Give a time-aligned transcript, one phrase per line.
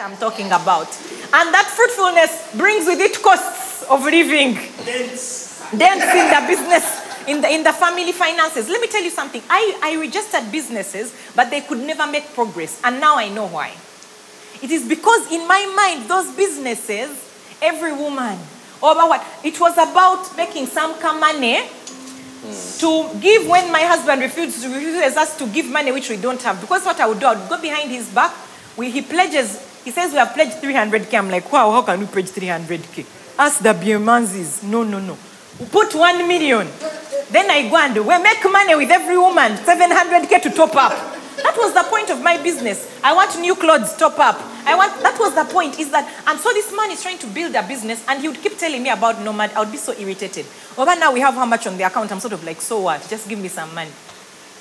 [0.00, 0.88] I'm talking about.
[1.32, 4.54] And that fruitfulness brings with it costs of living.
[4.84, 5.60] Dents.
[5.70, 8.68] Dents in the business, in the, in the family finances.
[8.68, 9.42] Let me tell you something.
[9.50, 12.80] I, I registered businesses, but they could never make progress.
[12.84, 13.74] And now I know why.
[14.62, 17.10] It is because in my mind, those businesses,
[17.60, 18.38] every woman,
[18.80, 19.26] or about what?
[19.44, 21.68] It was about making some money
[22.78, 26.60] to give when my husband refuses, refuses us to give money which we don't have.
[26.60, 28.34] Because what I would do, I would go behind his back.
[28.76, 31.18] We, he pledges, he says we have pledged 300K.
[31.18, 33.06] I'm like, wow, how can we pledge 300K?
[33.38, 34.62] Ask the Biermanzis.
[34.64, 35.16] No, no, no.
[35.60, 36.66] We put 1 million.
[37.30, 40.92] Then I go and we make money with every woman, 700K to top up.
[41.42, 42.98] That was the point of my business.
[43.02, 44.40] I want new clothes, top up.
[44.66, 47.26] I want, that was the point, is that, and so this man is trying to
[47.28, 49.52] build a business and he would keep telling me about Nomad.
[49.52, 50.46] I would be so irritated.
[50.76, 52.10] But now we have how much on the account?
[52.10, 53.06] I'm sort of like, so what?
[53.08, 53.90] Just give me some money.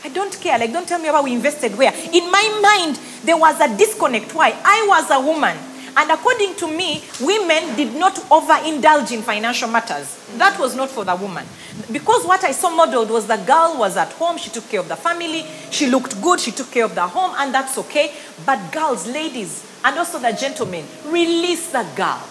[0.03, 0.57] I don't care.
[0.57, 1.93] Like, don't tell me about we invested where.
[1.93, 4.33] In my mind, there was a disconnect.
[4.33, 4.57] Why?
[4.63, 5.57] I was a woman.
[5.97, 10.15] And according to me, women did not overindulge in financial matters.
[10.37, 11.43] That was not for the woman.
[11.91, 14.87] Because what I saw modeled was the girl was at home, she took care of
[14.87, 18.13] the family, she looked good, she took care of the home, and that's okay.
[18.45, 22.21] But girls, ladies, and also the gentlemen, release the girl.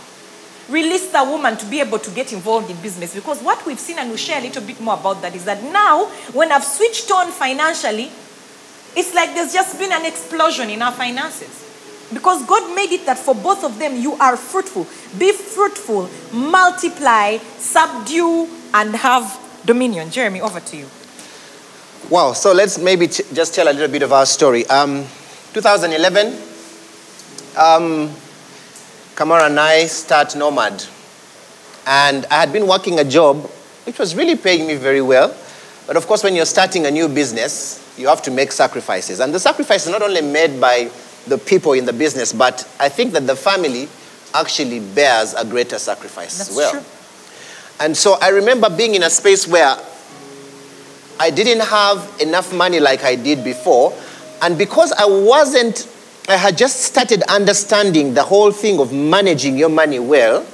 [0.69, 3.15] Release the woman to be able to get involved in business.
[3.15, 5.63] Because what we've seen, and we'll share a little bit more about that, is that
[5.63, 8.11] now, when I've switched on financially,
[8.97, 11.65] it's like there's just been an explosion in our finances.
[12.13, 14.87] Because God made it that for both of them, you are fruitful.
[15.19, 20.11] Be fruitful, multiply, subdue, and have dominion.
[20.11, 20.87] Jeremy, over to you.
[22.09, 24.65] Wow, so let's maybe t- just tell a little bit of our story.
[24.67, 25.05] Um,
[25.53, 26.39] 2011,
[27.57, 28.15] um,
[29.17, 30.85] Kamara and I start Nomad.
[31.87, 33.39] And I had been working a job
[33.85, 35.35] which was really paying me very well.
[35.87, 39.21] But of course, when you're starting a new business, you have to make sacrifices.
[39.21, 40.91] And the sacrifice is not only made by
[41.27, 43.89] the people in the business, but I think that the family
[44.35, 46.71] actually bears a greater sacrifice That's as well.
[46.73, 46.83] true.
[47.81, 49.79] And so I remember being in a space where
[51.19, 53.97] I didn't have enough money like I did before.
[54.43, 55.89] And because I wasn't,
[56.29, 60.45] I had just started understanding the whole thing of managing your money well,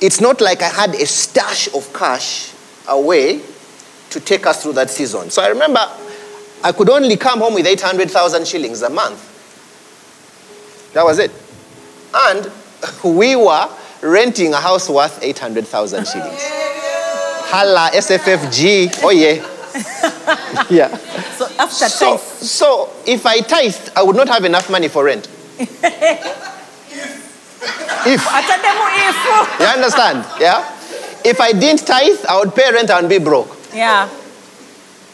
[0.00, 2.52] it's not like I had a stash of cash
[2.88, 3.40] away
[4.10, 5.30] to take us through that season.
[5.30, 5.80] So I remember
[6.62, 9.30] I could only come home with 800,000 shillings a month.
[10.94, 11.32] That was it.
[12.14, 12.50] And
[13.04, 13.68] we were
[14.02, 16.42] renting a house worth 800,000 shillings.
[17.50, 20.08] Hala, SFFG, oh yeah.
[20.70, 20.96] yeah.
[21.36, 25.04] So after So, tithe, so if I tithed, I would not have enough money for
[25.04, 25.28] rent.
[25.58, 25.70] if,
[28.86, 29.60] ifu.
[29.60, 30.24] you understand?
[30.40, 30.64] Yeah?
[31.24, 33.56] If I didn't tithe, I would pay rent and be broke.
[33.74, 34.08] Yeah.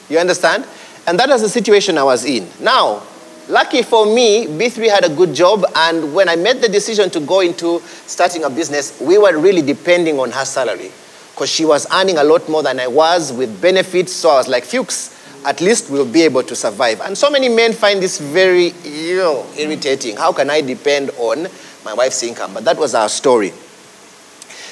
[0.09, 0.67] You understand?
[1.07, 2.47] And that was the situation I was in.
[2.61, 3.03] Now,
[3.49, 7.21] lucky for me, B3 had a good job, and when I made the decision to
[7.21, 10.93] go into starting a business, we were really depending on her salary
[11.39, 14.13] because she was earning a lot more than I was with benefits.
[14.13, 15.15] So I was like, Fuchs,
[15.47, 17.01] at least we'll be able to survive.
[17.01, 20.17] And so many men find this very ew, irritating.
[20.17, 21.47] How can I depend on
[21.85, 22.55] my wife's income?
[22.55, 23.53] But that was our story.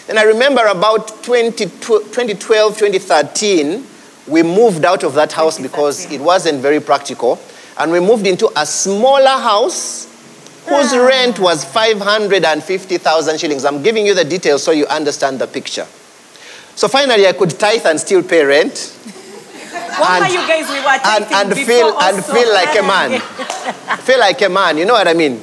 [0.09, 3.87] Then I remember about 20, 2012, 2013,
[4.27, 7.39] we moved out of that house because it wasn't very practical.
[7.79, 10.07] And we moved into a smaller house
[10.67, 11.07] whose Ah.
[11.07, 13.65] rent was 550,000 shillings.
[13.65, 15.87] I'm giving you the details so you understand the picture.
[16.77, 18.93] So finally, I could tithe and still pay rent
[19.99, 23.21] What And- you guys we were and, and, feel, and feel like a man.
[24.05, 25.41] feel like a man, you know what I mean?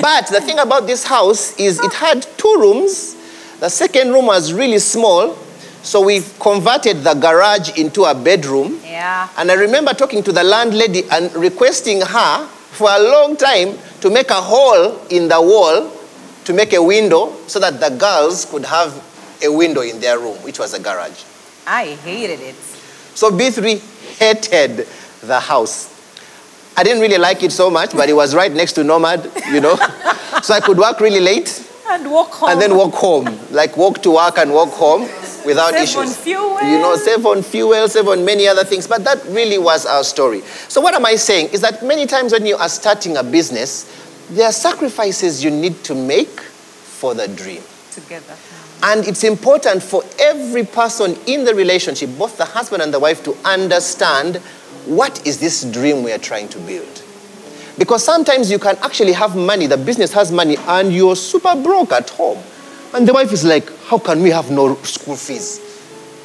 [0.00, 3.14] But the thing about this house is it had two rooms.
[3.60, 5.36] The second room was really small,
[5.84, 8.80] so we converted the garage into a bedroom.
[8.84, 9.28] Yeah.
[9.38, 14.10] And I remember talking to the landlady and requesting her for a long time to
[14.10, 15.92] make a hole in the wall
[16.44, 18.92] to make a window so that the girls could have
[19.42, 21.22] a window in their room, which was a garage.
[21.66, 22.54] I hated it.
[23.14, 23.78] So B3
[24.18, 24.86] hated
[25.22, 25.90] the house.
[26.76, 29.60] I didn't really like it so much, but it was right next to Nomad, you
[29.60, 29.76] know.
[30.42, 32.50] so I could work really late And walk home.
[32.50, 35.02] and then walk home, like walk to work and walk home
[35.46, 35.96] without Save issues.
[35.96, 36.62] on fuel.
[36.62, 38.86] You know, save on fuel, save on many other things.
[38.88, 40.40] But that really was our story.
[40.68, 43.84] So what am I saying is that many times when you are starting a business,
[44.30, 47.62] there are sacrifices you need to make for the dream.
[47.92, 48.34] together.
[48.82, 53.24] And it's important for every person in the relationship, both the husband and the wife,
[53.24, 54.36] to understand
[54.86, 57.02] what is this dream we are trying to build.
[57.78, 61.92] Because sometimes you can actually have money, the business has money, and you're super broke
[61.92, 62.38] at home.
[62.92, 65.60] And the wife is like, How can we have no school fees?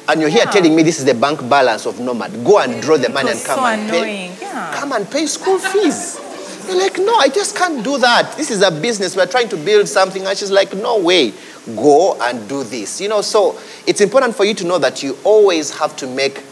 [0.08, 0.50] And you're here Yeah.
[0.50, 2.44] telling me this is the bank balance of Nomad.
[2.44, 4.30] Go and draw the It money and come so and pay.
[4.40, 4.74] Yeah.
[4.74, 6.18] Come and pay school fees.
[6.66, 8.36] You're like, no, I just can't do that.
[8.36, 9.16] This is a business.
[9.16, 10.24] We're trying to build something.
[10.26, 11.32] And she's like, no way.
[11.66, 13.00] Go and do this.
[13.00, 16.42] You know, so it's important for you to know that you always have to make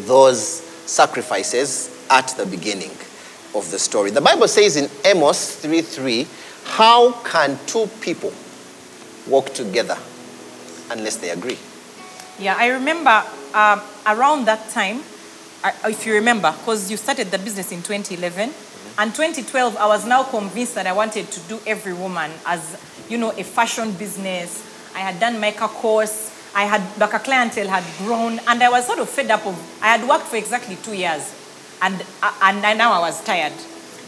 [0.00, 2.90] those sacrifices at the beginning
[3.54, 4.10] of the story.
[4.10, 6.26] The Bible says in Amos 3 3,
[6.64, 8.32] how can two people
[9.26, 9.96] walk together
[10.90, 11.58] unless they agree?
[12.38, 13.22] Yeah, I remember
[13.54, 15.02] um, around that time,
[15.84, 18.50] if you remember, because you started the business in 2011,
[18.96, 23.18] and 2012, I was now convinced that I wanted to do every woman as, you
[23.18, 24.62] know, a fashion business.
[24.94, 26.30] I had done Mecca course.
[26.54, 29.58] I had, like a clientele had grown, and I was sort of fed up of,
[29.82, 31.34] I had worked for exactly two years,
[31.82, 33.52] and, uh, and I, now I was tired.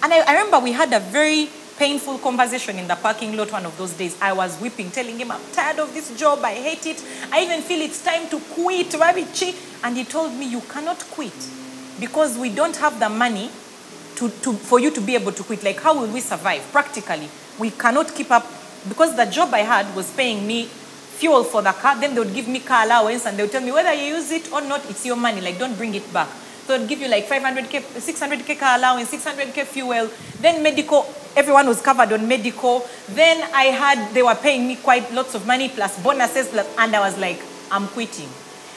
[0.04, 3.66] And I, I remember we had a very painful conversation in the parking lot one
[3.66, 4.16] of those days.
[4.20, 7.04] I was weeping, telling him, I'm tired of this job, I hate it.
[7.32, 8.94] I even feel it's time to quit.
[8.94, 11.34] And he told me, You cannot quit
[11.98, 13.50] because we don't have the money
[14.16, 15.62] to, to, for you to be able to quit.
[15.62, 16.62] Like, how will we survive?
[16.72, 17.28] Practically,
[17.58, 18.46] we cannot keep up
[18.88, 21.98] because the job I had was paying me fuel for the car.
[21.98, 24.30] Then they would give me car allowance and they would tell me whether you use
[24.30, 25.40] it or not, it's your money.
[25.40, 26.28] Like, don't bring it back.
[26.66, 30.10] So they'd give you like 500k, 600k car allowance, 600k fuel.
[30.40, 32.84] Then medical, everyone was covered on medical.
[33.08, 36.94] Then I had, they were paying me quite lots of money plus bonuses, plus, and
[36.96, 37.40] I was like,
[37.70, 38.28] I'm quitting.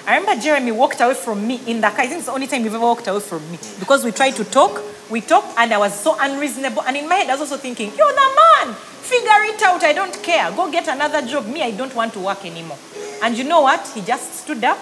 [0.06, 2.02] I remember Jeremy walked away from me in the car.
[2.02, 3.80] I think it's the only time you've ever walked away from me mm.
[3.80, 4.82] because we tried to talk.
[5.10, 6.84] We talked, and I was so unreasonable.
[6.84, 8.76] And in my head, I was also thinking, "You're the man.
[8.76, 9.84] Figure it out.
[9.84, 10.52] I don't care.
[10.52, 11.48] Go get another job.
[11.48, 12.78] Me, I don't want to work anymore."
[13.24, 13.88] And you know what?
[13.96, 14.78] He just stood up,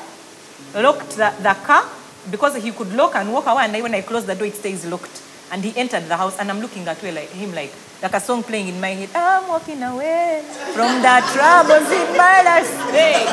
[0.76, 1.86] locked the, the car
[2.30, 3.64] because he could lock and walk away.
[3.66, 5.24] And when I closed the door, it stays locked.
[5.50, 7.72] And he entered the house, and I'm looking at him like
[8.02, 9.10] like a song playing in my head.
[9.16, 10.44] I'm walking away
[10.74, 12.92] from the troubles in my life.
[12.92, 13.26] Hey.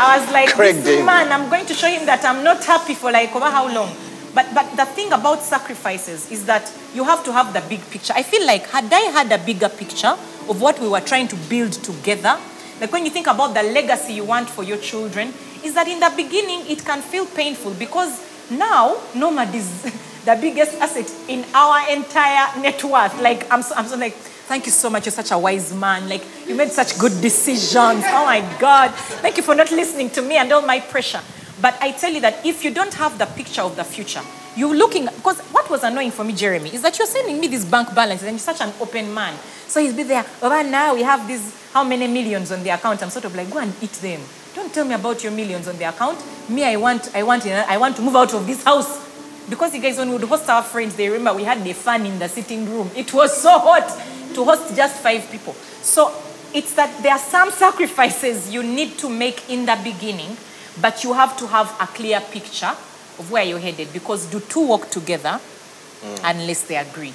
[0.00, 1.06] I was like, Craig this David.
[1.06, 3.90] man, I'm going to show him that I'm not happy for like over how long.
[4.38, 8.12] But, but the thing about sacrifices is that you have to have the big picture.
[8.14, 10.14] I feel like had I had a bigger picture
[10.48, 12.38] of what we were trying to build together,
[12.80, 15.98] like when you think about the legacy you want for your children, is that in
[15.98, 19.82] the beginning it can feel painful because now Nomad is
[20.24, 23.20] the biggest asset in our entire net worth.
[23.20, 25.06] Like I'm so, I'm so like, thank you so much.
[25.06, 26.08] You're such a wise man.
[26.08, 28.04] Like you made such good decisions.
[28.06, 28.92] Oh my God.
[29.18, 31.22] Thank you for not listening to me and all my pressure.
[31.60, 34.22] But I tell you that if you don't have the picture of the future,
[34.56, 37.64] you're looking because what was annoying for me, Jeremy, is that you're sending me these
[37.64, 39.36] bank balances and you're such an open man.
[39.66, 42.70] So he's been there, oh, but now we have this how many millions on the
[42.70, 43.02] account.
[43.02, 44.20] I'm sort of like, go and eat them.
[44.54, 46.18] Don't tell me about your millions on the account.
[46.48, 49.06] Me, I want, I want, I want to move out of this house.
[49.48, 52.04] Because you guys, when we would host our friends, they remember we had the fan
[52.04, 52.90] in the sitting room.
[52.96, 53.86] It was so hot
[54.34, 55.52] to host just five people.
[55.82, 56.12] So
[56.52, 60.36] it's that there are some sacrifices you need to make in the beginning,
[60.80, 62.74] but you have to have a clear picture
[63.18, 65.40] of where you're headed because do two work together
[66.00, 66.20] mm.
[66.24, 67.14] unless they agreed.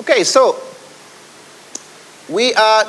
[0.00, 0.60] Okay, so
[2.28, 2.84] we are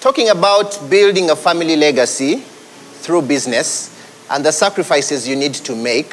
[0.00, 3.94] talking about building a family legacy through business
[4.30, 6.12] and the sacrifices you need to make.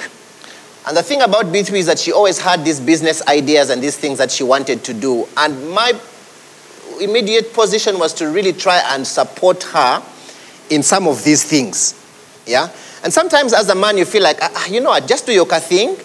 [0.88, 3.97] And the thing about B3 is that she always had these business ideas and these
[3.97, 5.27] things that she wanted to do.
[5.35, 5.93] And my
[7.01, 10.03] immediate position was to really try and support her
[10.69, 12.04] in some of these things.
[12.45, 12.69] Yeah?
[13.03, 15.45] And sometimes as a man, you feel like, ah, you know what, just do your
[15.45, 15.97] thing.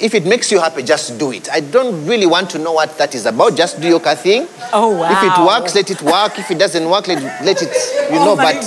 [0.00, 1.48] If it makes you happy, just do it.
[1.50, 3.56] I don't really want to know what that is about.
[3.56, 4.48] Just do your thing.
[4.72, 5.10] Oh, wow.
[5.12, 6.38] If it works, let it work.
[6.38, 7.68] If it doesn't work, let, let it,
[8.10, 8.62] you Oh know, my but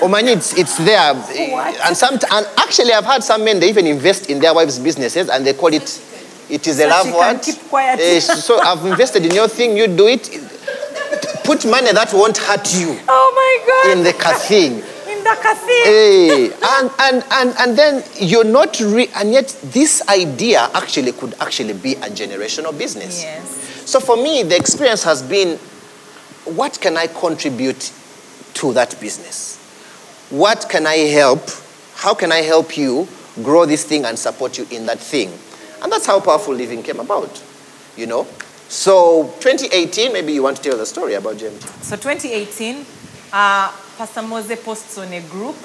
[0.00, 1.12] Omani, it's, it's there.
[1.84, 5.28] And, some, and actually, I've had some men, they even invest in their wives' businesses
[5.28, 6.02] and they call it,
[6.48, 7.42] it is a So love what?
[7.42, 8.00] keep quiet.
[8.00, 10.28] Eh, so I've invested in your thing, you do it.
[11.44, 13.98] Put money that won't hurt you Oh my God.
[13.98, 14.82] in the thing.
[15.26, 15.82] In the cafe.
[15.84, 21.34] Hey, and, and, and, and then you're not, re- and yet this idea actually could
[21.40, 23.22] actually be a generational business.
[23.22, 23.48] Yes.
[23.88, 25.58] So for me, the experience has been
[26.44, 27.92] what can I contribute
[28.54, 29.56] to that business?
[30.30, 31.42] What can I help?
[31.94, 33.08] How can I help you
[33.42, 35.32] grow this thing and support you in that thing?
[35.82, 37.42] And that's how Powerful Living came about,
[37.96, 38.26] you know?
[38.68, 41.82] So 2018, maybe you want to tell the story about GMT.
[41.82, 42.84] So 2018,
[43.32, 45.56] uh, Pastor Mose posts on a group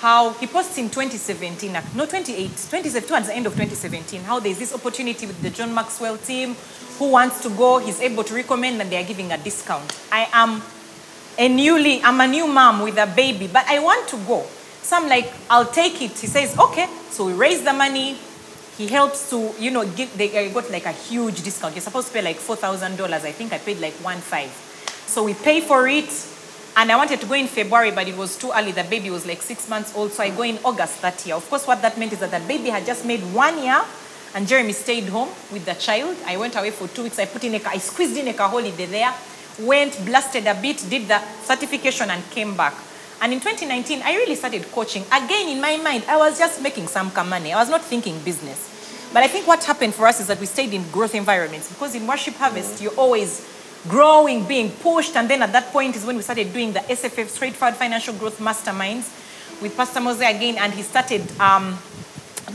[0.00, 4.22] how he posts in 2017, ac- uh, no 28, 2017, towards the end of 2017,
[4.22, 6.54] how there's this opportunity with the John Maxwell team
[6.98, 9.98] who wants to go, he's able to recommend and they are giving a discount.
[10.12, 10.62] I am
[11.38, 14.44] a newly, I'm a new mom with a baby, but I want to go.
[14.82, 16.18] So I'm like, I'll take it.
[16.18, 16.86] He says, okay.
[17.10, 18.16] So we raise the money.
[18.78, 21.74] He helps to, you know, give, they got like a huge discount.
[21.74, 23.10] You're supposed to pay like $4,000.
[23.12, 24.50] I think I paid like one five.
[25.06, 26.10] So we pay for it.
[26.78, 28.70] And I wanted to go in February, but it was too early.
[28.70, 30.12] The baby was like six months old.
[30.12, 31.34] So I go in August that year.
[31.34, 33.82] Of course, what that meant is that the baby had just made one year
[34.34, 36.14] and Jeremy stayed home with the child.
[36.26, 37.18] I went away for two weeks.
[37.18, 39.14] I put in a, I squeezed in a holiday there,
[39.60, 42.74] went, blasted a bit, did the certification and came back.
[43.22, 45.04] And in 2019, I really started coaching.
[45.10, 47.54] Again, in my mind, I was just making some money.
[47.54, 49.08] I was not thinking business.
[49.14, 51.94] But I think what happened for us is that we stayed in growth environments because
[51.94, 53.55] in Worship Harvest, you're always
[53.88, 55.16] growing, being pushed.
[55.16, 58.38] And then at that point is when we started doing the SFF, Straightforward Financial Growth
[58.38, 59.12] Masterminds,
[59.62, 60.56] with Pastor Mose again.
[60.58, 61.78] And he started um,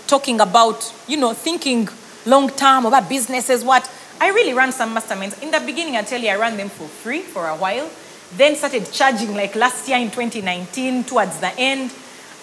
[0.08, 1.90] talking about, you know, thinking
[2.26, 3.90] long term about businesses, what.
[4.20, 5.42] I really ran some masterminds.
[5.42, 7.90] In the beginning, I tell you, I ran them for free for a while.
[8.38, 11.92] Then started charging like last year in 2019 towards the end.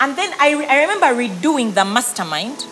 [0.01, 2.67] And then I, I remember redoing the mastermind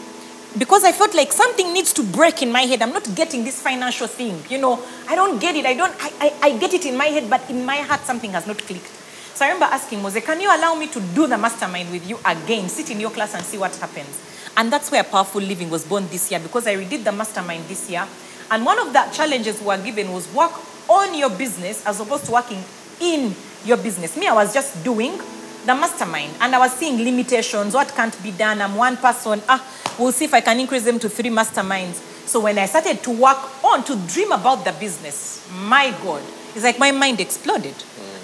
[0.58, 2.82] because I felt like something needs to break in my head.
[2.82, 4.42] I'm not getting this financial thing.
[4.48, 5.66] You know, I don't get it.
[5.66, 8.30] I don't, I, I, I get it in my head, but in my heart, something
[8.32, 8.86] has not clicked.
[9.34, 12.18] So I remember asking Mose, can you allow me to do the mastermind with you
[12.24, 12.68] again?
[12.68, 14.22] Sit in your class and see what happens.
[14.56, 17.90] And that's where Powerful Living was born this year because I redid the mastermind this
[17.90, 18.06] year.
[18.50, 20.52] And one of the challenges we were given was work
[20.88, 22.62] on your business as opposed to working
[23.00, 23.34] in
[23.66, 24.16] your business.
[24.16, 25.18] Me, I was just doing
[25.66, 28.62] the mastermind and I was seeing limitations, what can't be done.
[28.62, 29.42] I'm one person.
[29.48, 29.62] Ah,
[29.98, 31.94] we'll see if I can increase them to three masterminds.
[32.26, 36.22] So when I started to work on, to dream about the business, my God,
[36.54, 37.74] it's like my mind exploded.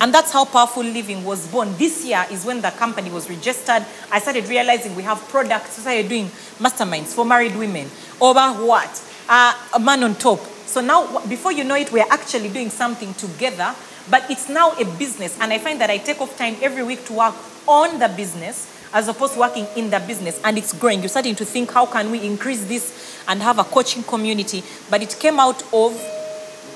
[0.01, 1.77] And that's how Powerful Living was born.
[1.77, 3.85] This year is when the company was registered.
[4.11, 5.75] I started realizing we have products.
[5.75, 6.27] So I started doing
[6.59, 7.89] masterminds for married women.
[8.21, 8.91] Over what?
[9.29, 10.41] Uh, a man on top.
[10.67, 13.77] So now, before you know it, we're actually doing something together,
[14.11, 15.39] but it's now a business.
[15.39, 17.35] And I find that I take off time every week to work
[17.69, 20.41] on the business as opposed to working in the business.
[20.45, 21.01] And it's growing.
[21.01, 24.63] You're starting to think, how can we increase this and have a coaching community?
[24.91, 25.93] But it came out of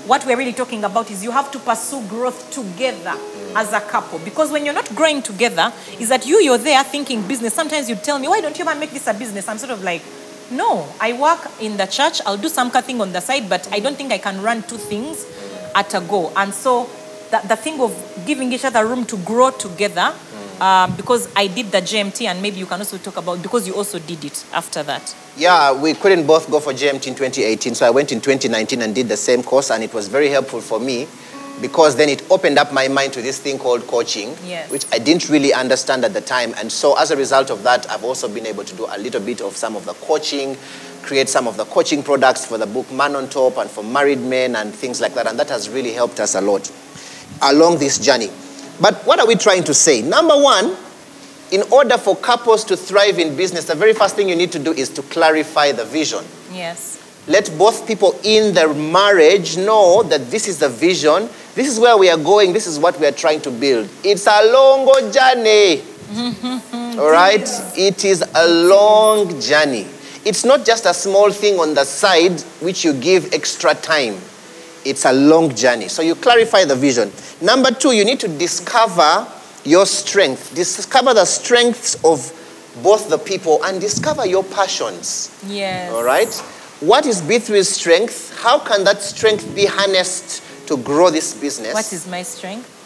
[0.07, 3.15] what we're really talking about is you have to pursue growth together
[3.57, 7.27] as a couple because when you're not growing together is that you you're there thinking
[7.27, 9.73] business sometimes you tell me why don't you man make this a business i'm sort
[9.73, 10.03] of like
[10.53, 13.81] no i work in the church i'll do some thing on the side but i
[13.81, 15.27] don't think i can run two things
[15.75, 16.89] at a go and so
[17.31, 20.15] the, the thing of giving each other room to grow together
[20.61, 23.75] um, because i did the gmt and maybe you can also talk about because you
[23.75, 27.85] also did it after that Yeah, we couldn't both go for GMT in 2018, so
[27.87, 30.81] I went in 2019 and did the same course, and it was very helpful for
[30.81, 31.07] me
[31.61, 34.71] because then it opened up my mind to this thing called coaching, Yes.
[34.71, 36.55] which I didn't really understand at the time.
[36.57, 39.21] And so, as a result of that, I've also been able to do a little
[39.21, 40.57] bit of some of the coaching,
[41.03, 44.21] create some of the coaching products for the book Man on Top and for married
[44.21, 45.27] men and things like that.
[45.27, 46.73] And that has really helped us a lot
[47.43, 48.31] along this journey.
[48.81, 50.03] But what are we trying to say?
[50.03, 50.77] Number one,
[51.51, 54.59] in order for couples to thrive in business, the very first thing you need to
[54.59, 56.25] do is to clarify the vision.
[56.53, 61.81] yes Let both people in the marriage know that this is the vision, this is
[61.81, 63.89] where we are going, this is what we are trying to build.
[64.05, 65.83] It's a long journey.
[66.99, 67.49] All right?
[67.77, 69.87] It is a long journey.
[70.25, 74.19] It's not just a small thing on the side which you give extra time.
[74.87, 75.89] It's a long journey.
[75.89, 77.13] So you clarify the vision.
[77.41, 79.27] Number two, you need to discover
[79.65, 80.55] your strength.
[80.55, 82.33] Discover the strengths of
[82.83, 85.37] both the people and discover your passions.
[85.47, 86.33] yes All right?
[86.81, 88.39] What is B3's strength?
[88.43, 91.75] How can that strength be harnessed to grow this business?
[91.75, 92.77] what is my strength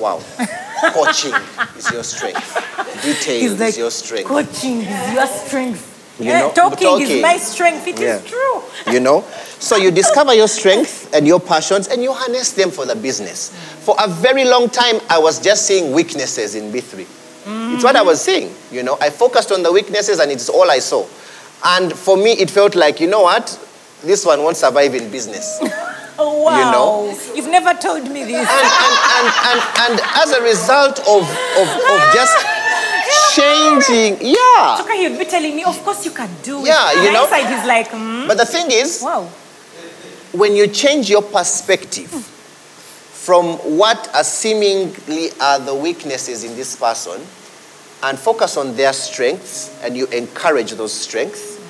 [0.00, 0.22] wow.
[0.92, 1.34] Coaching
[1.76, 3.02] is your strength.
[3.02, 4.26] Detail like is your strength.
[4.26, 5.89] Coaching is your strength.
[6.20, 7.06] You know, talking, talking.
[7.10, 7.86] is my strength.
[7.86, 8.20] It is Yeah.
[8.28, 8.62] true.
[8.92, 9.24] you know
[9.58, 13.50] so you discover your strength and your passions and you harness them for the business
[13.84, 17.04] for a very long time i was just seeing weaknesses in b3
[17.74, 20.70] it's what i was seeing you know i focused on the weaknesses and it's all
[20.70, 21.04] i saw
[21.76, 23.44] and for me it felt like you know what
[24.02, 25.58] this one won't survive in business
[26.22, 26.56] Oh, wow.
[26.58, 27.18] You know?
[27.34, 28.44] You've never told me this.
[28.48, 29.60] and, and, and, and,
[29.92, 31.22] and as a result of,
[31.56, 32.36] of, of just
[33.34, 36.66] changing yeah Chuka, he'd be telling me, of course you can do it.
[36.66, 37.24] Yeah, you know.
[37.24, 38.26] Inside, he's like, hmm?
[38.26, 39.24] but the thing is wow.
[40.32, 47.20] when you change your perspective from what are seemingly are the weaknesses in this person
[48.02, 51.60] and focus on their strengths and you encourage those strengths,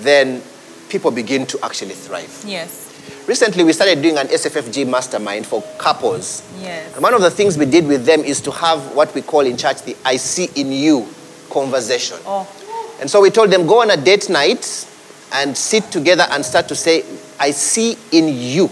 [0.00, 0.42] then
[0.90, 2.44] people begin to actually thrive.
[2.46, 2.89] Yes.
[3.30, 6.42] Recently, we started doing an SFFG mastermind for couples.
[6.60, 6.92] Yes.
[6.94, 9.42] And one of the things we did with them is to have what we call
[9.42, 11.06] in church the I see in you
[11.48, 12.18] conversation.
[12.26, 14.84] Oh, And so we told them, go on a date night
[15.32, 17.04] and sit together and start to say,
[17.38, 18.68] I see in you.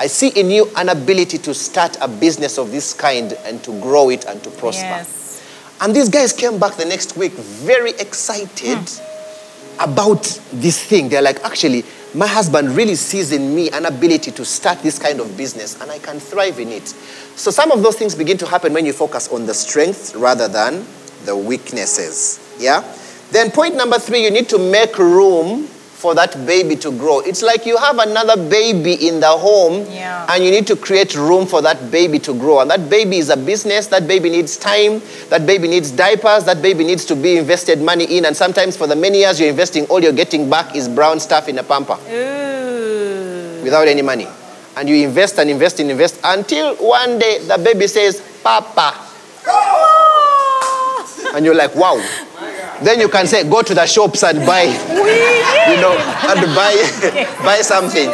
[0.00, 3.78] I see in you an ability to start a business of this kind and to
[3.82, 4.84] grow it and to prosper.
[4.84, 5.46] Yes.
[5.82, 9.80] And these guys came back the next week very excited hmm.
[9.90, 11.10] about this thing.
[11.10, 11.84] They're like, actually,
[12.14, 15.90] my husband really sees in me an ability to start this kind of business and
[15.90, 16.88] I can thrive in it.
[16.88, 20.48] So some of those things begin to happen when you focus on the strengths rather
[20.48, 20.86] than
[21.24, 22.40] the weaknesses.
[22.58, 22.82] Yeah?
[23.30, 27.18] Then point number three, you need to make room for that baby to grow.
[27.20, 30.26] It's like you have another baby in the home Yeah.
[30.28, 32.60] and you need to create room for that baby to grow.
[32.60, 36.62] And that baby is a business, that baby needs time, that baby needs diapers, that
[36.62, 38.26] baby needs to be invested money in.
[38.26, 41.48] And sometimes for the many years you're investing, all you're getting back is brown stuff
[41.48, 43.60] in a pamper Ooh.
[43.64, 44.28] without any money.
[44.76, 48.94] And you invest and invest and invest until one day the baby says, Papa.
[51.34, 51.96] And you're like, wow.
[52.82, 54.62] Then you can say, go to the shops and buy,
[55.68, 56.74] you know, and buy,
[57.44, 58.08] buy something.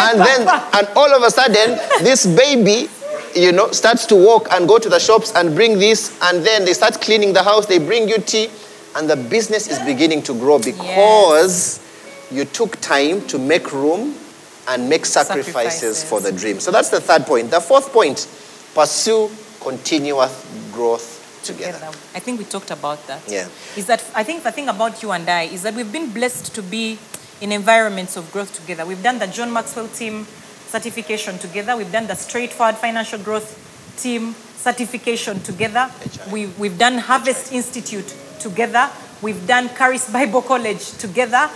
[0.00, 2.88] And then, and all of a sudden, this baby,
[3.34, 6.64] you know, starts to walk and go to the shops and bring this, and then
[6.64, 8.48] they start cleaning the house, they bring you tea,
[8.96, 11.84] and the business is beginning to grow because
[12.30, 14.14] you took time to make room
[14.68, 15.54] and make sacrifices,
[15.98, 16.04] Sacrifices.
[16.04, 16.60] for the dream.
[16.60, 17.50] So that's the third point.
[17.50, 18.26] The fourth point
[18.74, 21.72] pursue continuous growth together.
[21.72, 21.98] together.
[22.14, 23.22] I think we talked about that.
[23.28, 23.48] Yeah.
[23.76, 26.54] Is that I think the thing about you and I is that we've been blessed
[26.54, 26.98] to be
[27.40, 28.84] in environments of growth together.
[28.84, 30.26] We've done the John Maxwell team
[30.66, 31.76] certification together.
[31.76, 33.56] We've done the Straightforward Financial Growth
[33.96, 35.90] team certification together.
[36.30, 38.90] We, we've done Harvest Institute together.
[39.22, 41.48] We've done Charis Bible College together.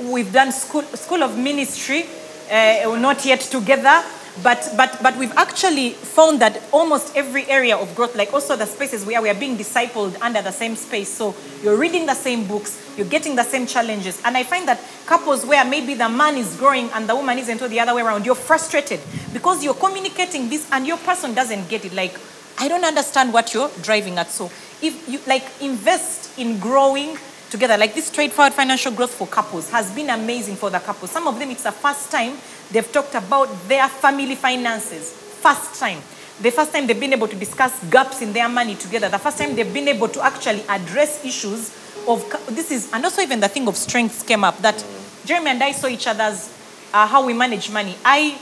[0.00, 2.04] We've done School, School of Ministry,
[2.50, 4.02] uh, not yet together.
[4.40, 8.64] But, but, but we've actually found that almost every area of growth, like also the
[8.64, 11.10] spaces where we are being discipled under the same space.
[11.10, 14.22] So you're reading the same books, you're getting the same challenges.
[14.24, 17.60] And I find that couples where maybe the man is growing and the woman isn't,
[17.60, 19.00] or the other way around, you're frustrated
[19.34, 21.92] because you're communicating this and your person doesn't get it.
[21.92, 22.18] Like,
[22.58, 24.30] I don't understand what you're driving at.
[24.30, 24.46] So
[24.80, 27.18] if you like invest in growing
[27.52, 31.10] together, like this straightforward financial growth for couples has been amazing for the couples.
[31.10, 32.36] Some of them, it's the first time
[32.72, 35.12] they've talked about their family finances.
[35.12, 35.98] First time.
[36.40, 39.08] The first time they've been able to discuss gaps in their money together.
[39.08, 41.70] The first time they've been able to actually address issues
[42.08, 44.84] of this is, and also even the thing of strengths came up that
[45.26, 46.50] Jeremy and I saw each other's
[46.92, 47.94] uh, how we manage money.
[48.04, 48.38] I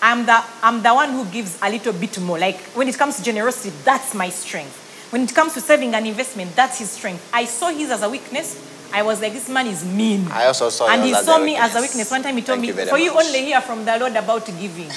[0.00, 2.38] I'm the, I'm the one who gives a little bit more.
[2.38, 4.87] Like when it comes to generosity, that's my strength.
[5.10, 7.28] When it comes to saving and investment, that's his strength.
[7.32, 8.64] I saw his as a weakness.
[8.92, 10.26] I was like, this man is mean.
[10.30, 12.10] I also saw and he saw me as a weakness.
[12.10, 13.26] One time he told Thank me, you for you much.
[13.26, 14.88] only hear from the Lord about giving.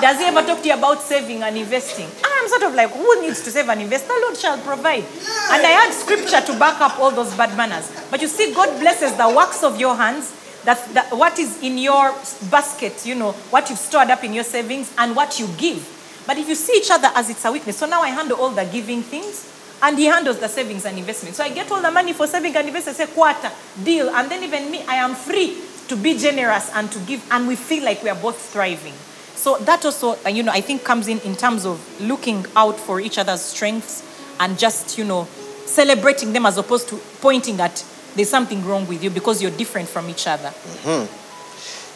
[0.00, 2.06] Does he ever talk to you about saving and investing?
[2.24, 4.08] I'm sort of like, who needs to save and invest?
[4.08, 5.04] The Lord shall provide.
[5.50, 7.90] And I had scripture to back up all those bad manners.
[8.10, 10.32] But you see, God blesses the works of your hands.
[10.64, 12.12] That's that what is in your
[12.50, 15.95] basket, you know, what you've stored up in your savings and what you give.
[16.26, 18.50] But if you see each other as it's a weakness, so now I handle all
[18.50, 21.36] the giving things and he handles the savings and investment.
[21.36, 23.50] So I get all the money for saving and investment, say quarter,
[23.82, 24.10] deal.
[24.10, 25.56] And then even me, I am free
[25.88, 27.24] to be generous and to give.
[27.30, 28.94] And we feel like we are both thriving.
[29.34, 32.78] So that also, uh, you know, I think comes in in terms of looking out
[32.80, 34.02] for each other's strengths
[34.40, 35.28] and just, you know,
[35.66, 37.84] celebrating them as opposed to pointing at
[38.16, 40.50] there's something wrong with you because you're different from each other.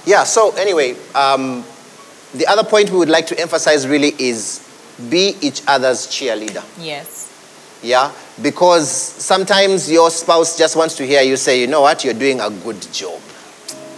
[0.07, 1.65] Yeah, so anyway, um,
[2.35, 4.67] the other point we would like to emphasize really is
[5.11, 6.65] be each other's cheerleader.
[6.79, 7.29] Yes.
[7.83, 8.13] Yeah,
[8.43, 12.41] because sometimes your spouse just wants to hear you say, you know what, you're doing
[12.41, 13.21] a good job.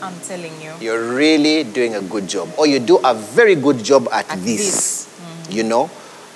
[0.01, 0.73] I'm telling you.
[0.81, 2.49] You're really doing a good job.
[2.59, 5.09] Or you do a very good job at, At this.
[5.51, 5.91] You know,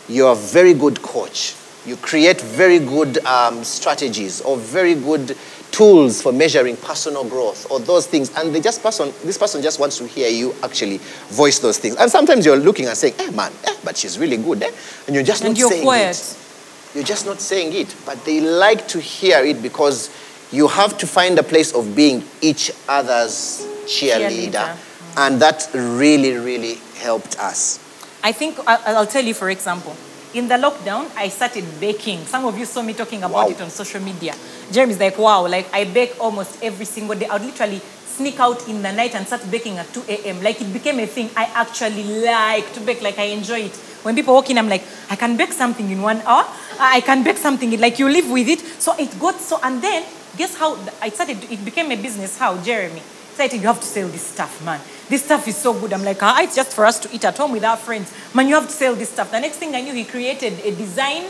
[0.09, 1.55] you're a very good coach.
[1.87, 5.37] You create very good um, strategies or very good
[5.77, 8.35] tools for measuring personal growth or those things.
[8.35, 11.97] And they just person, this person just wants to hear you actually voice those things.
[11.97, 14.63] And sometimes you're looking and saying, eh, man, eh, but she's really good.
[14.63, 14.71] Eh?
[15.07, 16.17] And you're just And not you're saying quiet.
[16.17, 16.95] it.
[16.95, 20.09] You're just not saying it, but they like to hear it because
[20.51, 24.51] you have to find a place of being each other's cheerleader.
[24.53, 24.77] Cheerleader.
[25.19, 27.79] And that really, really helped us.
[28.25, 29.95] I think I'll tell you, for example,
[30.37, 32.25] in the lockdown, I started baking.
[32.27, 33.49] Some of you saw me talking about Wow.
[33.49, 34.35] it on social media.
[34.71, 37.27] Jeremy's like, wow, like I bake almost every single day.
[37.27, 40.43] I would literally sneak out in the night and start baking at 2 a.m.
[40.43, 41.31] Like it became a thing.
[41.37, 43.77] I actually like to bake, like I enjoy it.
[44.05, 46.45] When people walk in, I'm like, I can bake something in one hour.
[46.79, 48.61] I can bake something, like you live with it.
[48.81, 50.05] So it got so, and then
[50.37, 52.39] guess how I started, it became a business.
[52.39, 53.03] How, Jeremy?
[53.37, 54.81] Said, you have to sell this stuff, man.
[55.09, 55.93] This stuff is so good.
[55.93, 58.13] I'm like, ah, it's just for us to eat at home with our friends.
[58.35, 59.31] Man, you have to sell this stuff.
[59.31, 61.25] The next thing I knew, he created a design.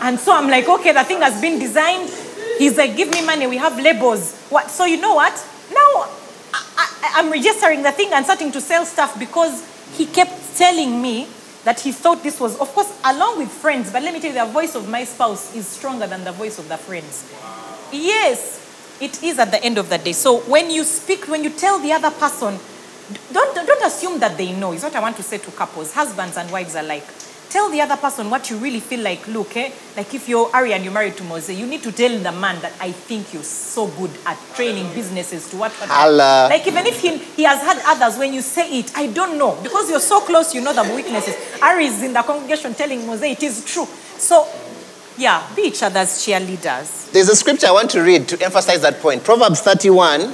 [0.00, 2.10] And so I'm like, okay, the thing has been designed.
[2.58, 3.48] He's like, give me money.
[3.48, 4.36] We have labels.
[4.50, 4.70] What?
[4.70, 5.34] So you know what?
[5.72, 6.06] Now
[6.54, 9.64] I, I'm registering the thing and starting to sell stuff because
[9.96, 11.26] he kept telling me
[11.64, 14.38] that he thought this was, of course, along with friends, but let me tell you,
[14.38, 17.30] the voice of my spouse is stronger than the voice of the friends.
[17.92, 18.57] Yes,
[19.00, 20.12] it is at the end of the day.
[20.12, 22.58] So when you speak, when you tell the other person,
[23.32, 24.72] don't, don't assume that they know.
[24.72, 27.06] Is what I want to say to couples, husbands and wives alike.
[27.48, 29.26] Tell the other person what you really feel like.
[29.26, 29.72] Look, eh?
[29.96, 32.60] Like if you're Ari and you're married to Mose, you need to tell the man
[32.60, 35.72] that I think you're so good at training businesses to what.
[35.72, 36.48] what Allah.
[36.50, 39.58] like even if he, he has had others, when you say it, I don't know
[39.62, 41.34] because you're so close, you know the weaknesses.
[41.62, 43.86] Ari is in the congregation telling Mose it is true.
[44.18, 44.46] So,
[45.18, 47.10] yeah, be each other's cheerleaders.
[47.12, 49.24] There's a scripture I want to read to emphasize that point.
[49.24, 50.32] Proverbs 31,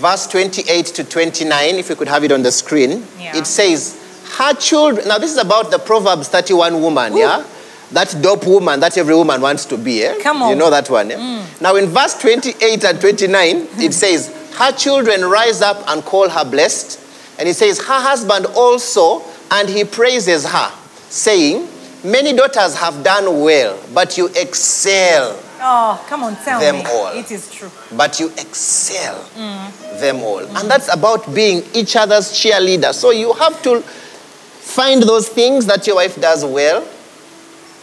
[0.00, 3.06] verse 28 to 29, if you could have it on the screen.
[3.18, 3.36] Yeah.
[3.36, 3.98] It says,
[4.38, 7.44] Her children, now this is about the Proverbs 31 woman, yeah?
[7.92, 10.18] That dope woman that every woman wants to be, eh?
[10.22, 10.50] Come on.
[10.50, 11.46] You know that one, eh?
[11.60, 16.44] Now in verse 28 and 29, it says, Her children rise up and call her
[16.44, 16.98] blessed.
[17.38, 20.70] And it says, Her husband also, and he praises her,
[21.10, 21.68] saying,
[22.04, 26.84] Many daughters have done well, but you excel Oh, come on, tell Them me.
[26.86, 27.16] all.
[27.16, 27.70] It is true.
[27.96, 30.00] but you excel mm.
[30.00, 30.40] them all.
[30.40, 32.92] And that's about being each other's cheerleader.
[32.92, 36.84] So you have to find those things that your wife does well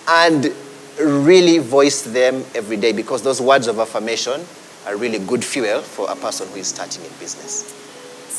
[0.10, 0.53] and
[0.99, 4.41] really voice them every day because those words of affirmation
[4.86, 7.75] are really good fuel for a person who is starting in business.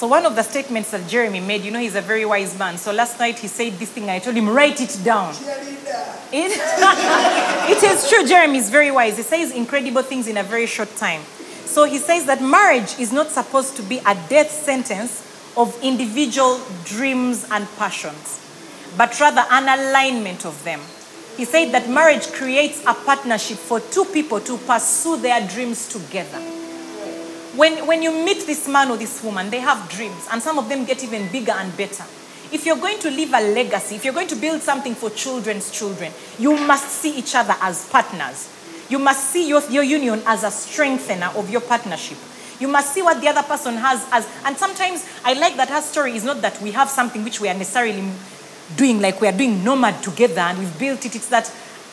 [0.00, 2.78] So one of the statements that Jeremy made, you know, he's a very wise man.
[2.78, 4.08] So last night he said this thing.
[4.08, 5.34] I told him write it down.
[6.32, 6.52] It,
[7.70, 8.26] it is true.
[8.26, 9.18] Jeremy is very wise.
[9.18, 11.20] He says incredible things in a very short time.
[11.66, 16.62] So he says that marriage is not supposed to be a death sentence of individual
[16.86, 18.40] dreams and passions,
[18.96, 20.80] but rather an alignment of them.
[21.36, 26.40] He said that marriage creates a partnership for two people to pursue their dreams together
[27.56, 30.68] when, when you meet this man or this woman, they have dreams, and some of
[30.68, 32.04] them get even bigger and better.
[32.52, 35.70] If you're going to leave a legacy, if you're going to build something for children's
[35.70, 38.48] children, you must see each other as partners.
[38.88, 42.18] You must see your, your union as a strengthener of your partnership.
[42.58, 45.80] You must see what the other person has as, and sometimes I like that her
[45.80, 48.10] story is not that we have something which we are necessarily
[48.76, 51.14] doing, like we are doing nomad together and we've built it.
[51.14, 51.50] It's that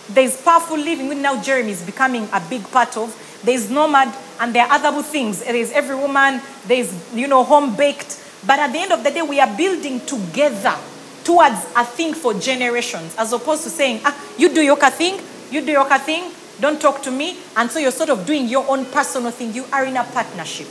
[0.09, 3.15] there's powerful living, which now Jeremy is becoming a big part of.
[3.43, 5.43] There's nomad, and there are other things.
[5.43, 8.23] There's every woman, there's, you know, home baked.
[8.45, 10.75] But at the end of the day, we are building together
[11.23, 15.19] towards a thing for generations, as opposed to saying, ah, you do your thing,
[15.51, 17.37] you do your thing, don't talk to me.
[17.55, 19.53] And so you're sort of doing your own personal thing.
[19.53, 20.67] You are in a partnership.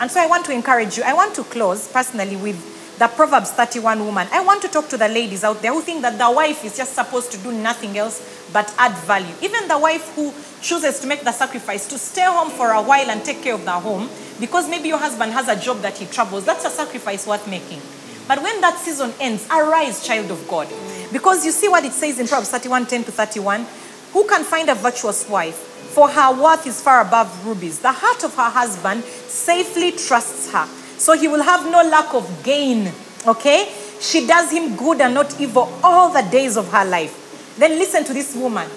[0.00, 1.02] And so I want to encourage you.
[1.04, 4.26] I want to close personally with the Proverbs 31 woman.
[4.32, 6.76] I want to talk to the ladies out there who think that the wife is
[6.76, 9.34] just supposed to do nothing else but add value.
[9.40, 13.10] Even the wife who chooses to make the sacrifice to stay home for a while
[13.10, 14.08] and take care of the home
[14.40, 17.80] because maybe your husband has a job that he travels, that's a sacrifice worth making.
[18.28, 20.68] But when that season ends, arise, child of God.
[21.12, 23.66] Because you see what it says in Proverbs 31 10 to 31.
[24.12, 25.56] Who can find a virtuous wife?
[25.56, 27.78] For her worth is far above rubies.
[27.80, 30.66] The heart of her husband safely trusts her.
[30.98, 32.92] So he will have no lack of gain.
[33.26, 33.72] Okay?
[34.00, 37.56] She does him good and not evil all the days of her life.
[37.58, 38.68] Then listen to this woman.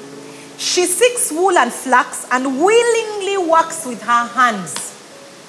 [0.61, 4.95] She seeks wool and flax and willingly works with her hands.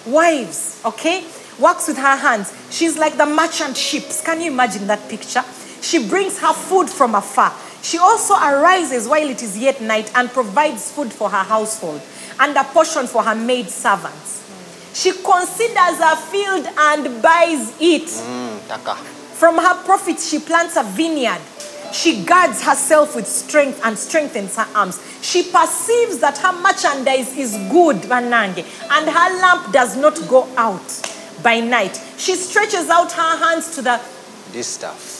[0.06, 1.22] Wives, okay?
[1.58, 2.50] Works with her hands.
[2.70, 4.22] She's like the merchant ships.
[4.22, 5.44] Can you imagine that picture?
[5.82, 7.52] She brings her food from afar.
[7.82, 12.00] She also arises while it is yet night and provides food for her household
[12.40, 14.40] and a portion for her maid servants.
[14.94, 18.08] She considers her field and buys it.
[18.08, 18.96] Mm.
[19.34, 21.42] From her profits, she plants a vineyard.
[21.92, 25.00] She guards herself with strength and strengthens her arms.
[25.22, 31.12] She perceives that her merchandise is good, Banange, and her lamp does not go out
[31.42, 32.00] by night.
[32.16, 34.00] She stretches out her hands to the
[34.52, 35.18] This stuff.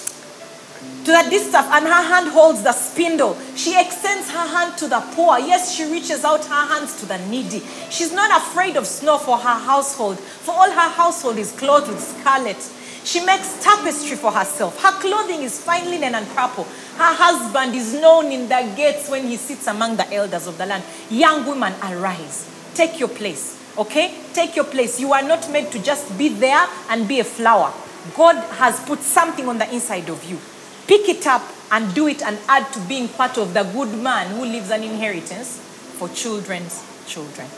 [1.04, 3.37] to the distaff, and her hand holds the spindle.
[3.56, 5.38] She extends her hand to the poor.
[5.38, 7.62] Yes, she reaches out her hands to the needy.
[7.90, 12.00] She's not afraid of snow for her household, for all her household is clothed with
[12.00, 12.56] scarlet.
[13.05, 14.81] She makes tapestry for herself.
[14.83, 16.65] Her clothing is fine linen and purple.
[16.97, 20.67] Her husband is known in the gates when he sits among the elders of the
[20.67, 20.85] land.
[21.11, 22.49] Young women, arise.
[22.75, 23.59] Take your place.
[23.77, 24.15] Okay?
[24.33, 25.01] Take your place.
[25.01, 27.73] You are not made to just be there and be a flower.
[28.17, 30.38] God has put something on the inside of you.
[30.87, 34.29] Pick it up and do it and add to being part of the good man
[34.37, 35.59] who leaves an inheritance
[35.99, 37.49] for children's children.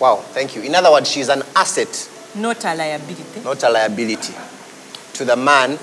[0.00, 0.62] Wow, thank you.
[0.62, 3.40] In other words, she's an asset, Not a liability.
[3.44, 4.34] not a liability
[5.14, 5.78] to the man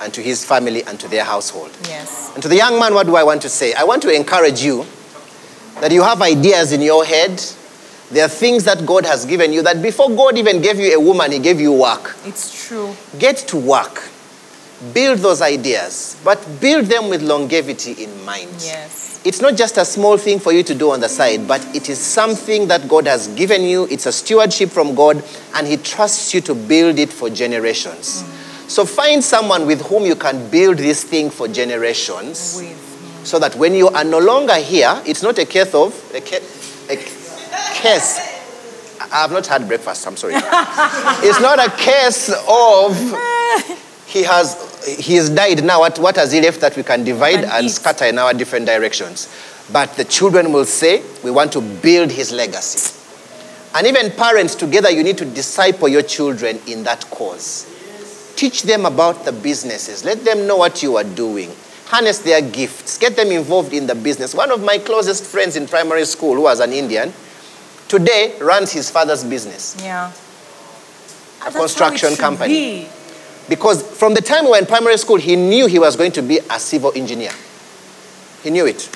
[0.00, 1.70] and to his family and to their household.
[1.84, 2.32] Yes.
[2.34, 3.72] And to the young man, what do I want to say?
[3.74, 4.84] I want to encourage you
[5.80, 7.42] that you have ideas in your head.
[8.10, 11.00] There are things that God has given you that before God even gave you a
[11.00, 12.16] woman, He gave you work.
[12.24, 12.94] It's true.
[13.18, 14.10] Get to work.
[14.92, 18.50] build those ideas, but build them with longevity in mind.
[18.60, 19.20] Yes.
[19.24, 21.88] It's not just a small thing for you to do on the side, but it
[21.88, 23.86] is something that God has given you.
[23.90, 28.22] It's a stewardship from God, and He trusts you to build it for generations.
[28.22, 28.45] Mm.
[28.68, 32.62] So find someone with whom you can build this thing for generations
[33.22, 36.44] so that when you are no longer here, it's not a case of a, ca-
[36.90, 36.96] a
[37.74, 38.18] case.
[39.00, 40.06] I have not had breakfast.
[40.06, 40.34] I'm sorry.
[40.36, 42.96] it's not a case of
[44.06, 45.80] he has he has died now.
[45.80, 48.66] What, what has he left that we can divide And and scatter in our different
[48.66, 49.28] directions?
[49.72, 52.92] But the children will say we want to build his legacy.
[53.74, 57.66] And even parents together, you need to disciple your children in that cause.
[58.36, 60.04] Teach them about the businesses.
[60.04, 61.50] Let them know what you are doing.
[61.86, 62.98] Harness their gifts.
[62.98, 64.34] Get them involved in the business.
[64.34, 67.12] One of my closest friends in primary school, who was an Indian,
[67.88, 69.76] today runs his father's business.
[69.82, 70.12] yeah.
[71.40, 72.52] A That's construction company.
[72.82, 72.88] be.
[73.48, 76.22] Because from the time we were in primary school, he knew he was going to
[76.22, 77.30] be a civil engineer.
[78.42, 78.88] He knew it.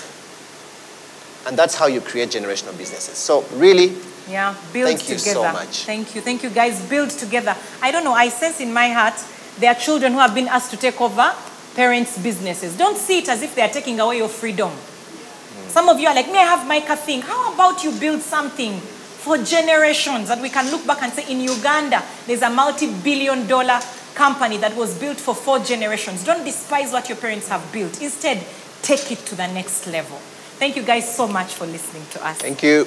[1.46, 3.16] And that's how you create generational businesses.
[3.16, 3.94] So, really,
[4.30, 5.52] Yeah, build Thank you so together.
[5.52, 5.84] much.
[5.84, 6.20] Thank you.
[6.20, 6.80] Thank you, guys.
[6.88, 7.56] Build together.
[7.82, 8.12] I don't know.
[8.12, 9.14] I sense in my heart
[9.58, 11.34] there are children who have been asked to take over
[11.74, 12.76] parents' businesses.
[12.76, 14.70] Don't see it as if they are taking away your freedom.
[14.70, 15.68] Hmm.
[15.68, 17.22] Some of you are like, may I have my thing?
[17.22, 21.40] How about you build something for generations that we can look back and say, in
[21.40, 23.80] Uganda, there's a multi billion dollar
[24.14, 26.24] company that was built for four generations.
[26.24, 28.00] Don't despise what your parents have built.
[28.00, 28.44] Instead,
[28.82, 30.16] take it to the next level.
[30.58, 32.38] Thank you guys so much for listening to us.
[32.38, 32.86] thank you.